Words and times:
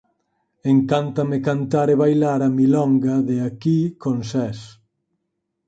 Encántame 0.73 1.37
cantar 1.47 1.87
e 1.93 1.95
bailar 2.03 2.39
a 2.47 2.49
Milonga 2.57 3.15
de 3.29 3.37
aquí 3.49 3.79
con 4.03 4.17
Sés 4.31 4.59